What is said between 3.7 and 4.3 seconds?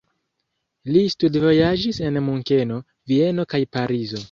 Parizo.